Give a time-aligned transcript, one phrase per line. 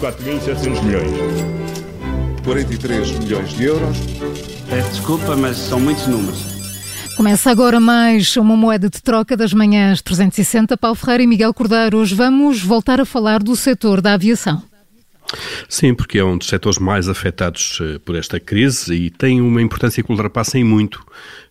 [0.00, 1.10] 4.700 milhões.
[2.44, 3.96] 43 milhões de euros.
[4.68, 6.38] Peço desculpa, mas são muitos números.
[7.16, 10.76] Começa agora mais uma moeda de troca das manhãs 360.
[10.76, 11.98] Paulo Ferreira e Miguel Cordeiro.
[11.98, 14.62] Hoje vamos voltar a falar do setor da aviação.
[15.68, 19.60] Sim, porque é um dos setores mais afetados uh, por esta crise e tem uma
[19.60, 20.96] importância que ultrapassa em muito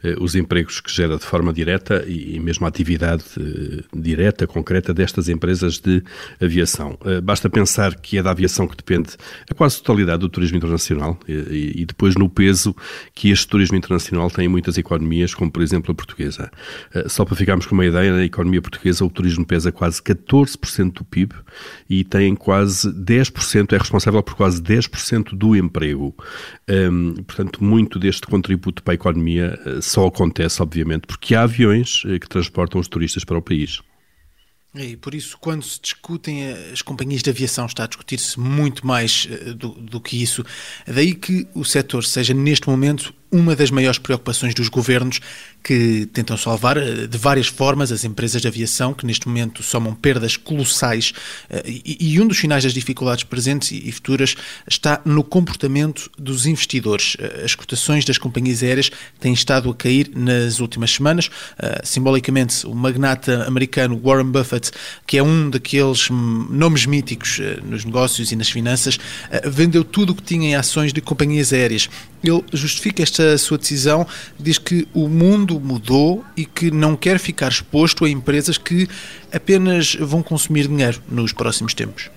[0.04, 4.94] uh, os empregos que gera de forma direta e, mesmo a atividade uh, direta, concreta
[4.94, 6.04] destas empresas de
[6.42, 6.98] aviação.
[7.24, 9.12] basta pensar que é da aviação que depende
[9.50, 12.76] a quase totalidade do turismo internacional e, depois no peso
[13.14, 16.52] que este turismo internacional tem em muitas economias, como por exemplo a portuguesa.
[17.08, 21.04] só para ficarmos com uma ideia, na economia portuguesa o turismo pesa quase 14% do
[21.04, 21.34] PIB
[21.90, 26.16] e tem quase 10% é responsável por quase 10% do emprego.
[26.70, 32.04] Um, portanto, muito deste contributo para a economia uh, só acontece, obviamente, porque há aviões
[32.04, 33.82] uh, que transportam os turistas para o país.
[34.76, 39.26] E por isso, quando se discutem as companhias de aviação, está a discutir-se muito mais
[39.56, 40.44] do, do, que isso.
[40.86, 45.20] Daí que o setor seja, neste momento, uma das maiores preocupações dos governos
[45.62, 49.94] que tentam salvar eh, de várias formas as empresas de aviação, que neste momento somam
[49.94, 51.12] perdas colossais.
[51.50, 54.36] Eh, e um dos sinais das dificuldades presentes e futuras
[54.70, 57.18] está no comportamento dos investidores.
[57.20, 61.30] Eh, as cotações das companhias aéreas têm estado a cair nas últimas semanas.
[61.84, 64.72] Simbolicamente, o magnata americano Warren Buffett,
[65.06, 69.00] que é um daqueles hum, nomes míticos nos negócios e nas finanças,
[69.46, 71.90] vendeu tudo o que tinha em ações de companhias aéreas.
[72.24, 74.08] Ele justifica esta sua decisão,
[74.40, 78.88] diz que o mundo mudou e que não quer ficar exposto a empresas que
[79.32, 82.10] apenas vão consumir dinheiro nos próximos tempos.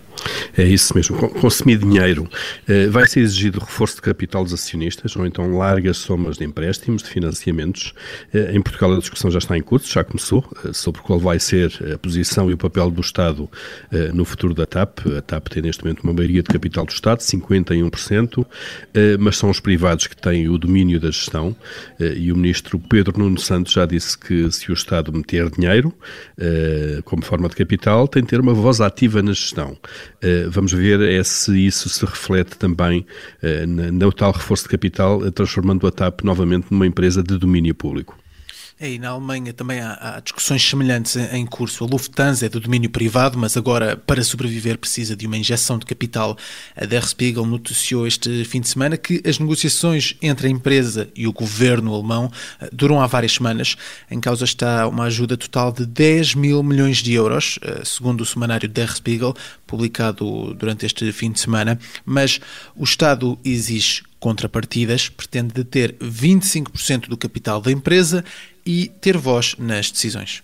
[0.57, 1.17] É isso mesmo.
[1.31, 2.29] Consumir dinheiro.
[2.67, 7.03] Eh, vai ser exigido reforço de capital dos acionistas ou então largas somas de empréstimos,
[7.03, 7.93] de financiamentos.
[8.33, 11.39] Eh, em Portugal a discussão já está em curso, já começou, eh, sobre qual vai
[11.39, 13.49] ser a posição e o papel do Estado
[14.13, 15.01] no futuro da TAP.
[15.17, 18.47] A TAP tem neste momento uma maioria de capital do Estado, 51%,
[19.19, 21.55] mas são os privados que têm o domínio da gestão
[21.99, 25.95] e o ministro Pedro Nuno Santos já disse que se o Estado meter dinheiro
[27.05, 29.77] como forma de capital, tem de ter uma voz ativa na gestão.
[30.39, 33.07] Eh, vamos ver é se isso se reflete também
[33.43, 37.75] eh, no tal reforço de capital, eh, transformando a TAP novamente numa empresa de domínio
[37.75, 38.17] público.
[38.81, 41.83] É, e na Alemanha também há, há, discussões semelhantes em curso.
[41.83, 45.85] A Lufthansa é do domínio privado, mas agora, para sobreviver, precisa de uma injeção de
[45.85, 46.39] capital.
[46.77, 51.27] A Der Spiegel noticiou este fim de semana que as negociações entre a empresa e
[51.27, 52.31] o governo alemão
[52.61, 53.77] eh, duram há várias semanas.
[54.09, 58.27] Em causa está uma ajuda total de 10 mil milhões de euros, eh, segundo o
[58.27, 59.35] semanário Der Spiegel,
[59.67, 61.81] publicado durante este fim de semana.
[62.05, 62.39] Mas
[62.77, 68.25] o Estado exige contrapartidas, pretende ter 25% do capital da empresa
[68.65, 70.43] e ter voz nas decisões.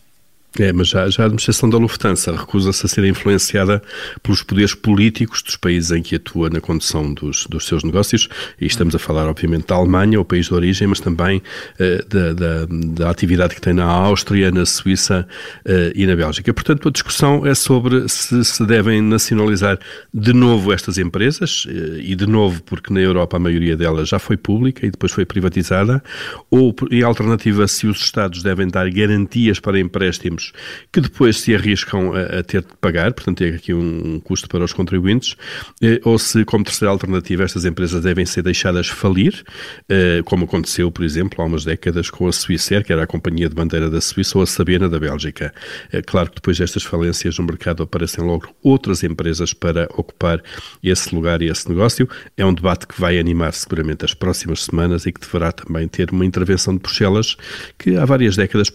[0.58, 3.82] É, mas já, já a administração da Lufthansa recusa-se a ser influenciada
[4.22, 8.28] pelos poderes políticos dos países em que atua na condução dos, dos seus negócios,
[8.60, 12.32] e estamos a falar, obviamente, da Alemanha, o país de origem, mas também uh, da,
[12.32, 15.26] da, da, atividade que tem na Áustria, na Suíça
[15.66, 16.54] uh, e na Bélgica.
[16.54, 19.78] Portanto, a discussão é sobre se se devem nacionalizar
[20.12, 24.20] de novo estas empresas, uh, e de novo porque na Europa a maioria delas já
[24.20, 26.00] foi pública e depois foi privatizada,
[26.48, 30.43] ou, em alternativa, se os Estados devem dar garantias para empréstimos
[30.92, 34.64] que depois se arriscam a, a ter de pagar, portanto, tem aqui um, custo para
[34.64, 35.36] os contribuintes,
[35.82, 39.44] eh, ou se, como terceira alternativa, estas empresas devem ser deixadas falir,
[39.88, 43.48] eh, como aconteceu, por exemplo, há umas décadas com a Swissair, que era a companhia
[43.48, 45.54] de bandeira da Suíça, ou a Sabena da Bélgica.
[45.92, 50.42] É claro que depois destas falências no mercado aparecem logo outras empresas para ocupar
[50.82, 52.08] esse lugar e esse negócio.
[52.36, 56.10] É um debate que vai animar seguramente as próximas semanas e que deverá também ter
[56.10, 57.36] uma intervenção de Bruxelas,
[57.78, 58.70] que há várias décadas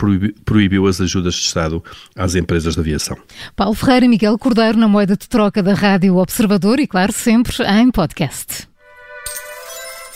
[0.46, 1.84] proibiu as ajudas de Estado Estado
[2.16, 3.18] às empresas de aviação.
[3.56, 7.54] Paulo Ferreira e Miguel Cordeiro na moeda de troca da Rádio Observador e, claro, sempre
[7.68, 8.70] em podcast.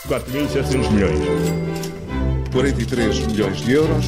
[0.08, 1.20] 4.700 milhões.
[2.52, 4.06] 43 milhões de euros.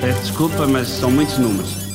[0.00, 1.85] Peço desculpa, mas são muitos números.